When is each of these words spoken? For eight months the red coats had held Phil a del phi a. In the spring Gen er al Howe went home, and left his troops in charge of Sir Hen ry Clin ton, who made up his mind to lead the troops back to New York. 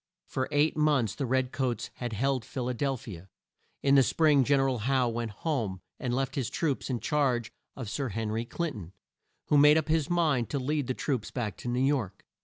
For 0.25 0.47
eight 0.51 0.75
months 0.75 1.13
the 1.13 1.27
red 1.27 1.51
coats 1.51 1.91
had 1.97 2.13
held 2.13 2.43
Phil 2.43 2.69
a 2.69 2.73
del 2.73 2.97
phi 2.97 3.17
a. 3.17 3.27
In 3.83 3.93
the 3.93 4.01
spring 4.01 4.43
Gen 4.43 4.59
er 4.59 4.67
al 4.67 4.77
Howe 4.79 5.07
went 5.09 5.29
home, 5.29 5.79
and 5.99 6.11
left 6.15 6.33
his 6.33 6.49
troops 6.49 6.89
in 6.89 6.99
charge 6.99 7.53
of 7.75 7.87
Sir 7.87 8.09
Hen 8.09 8.31
ry 8.31 8.43
Clin 8.45 8.71
ton, 8.71 8.93
who 9.49 9.59
made 9.59 9.77
up 9.77 9.89
his 9.89 10.09
mind 10.09 10.49
to 10.49 10.57
lead 10.57 10.87
the 10.87 10.95
troops 10.95 11.29
back 11.29 11.55
to 11.57 11.67
New 11.67 11.83
York. 11.85 12.25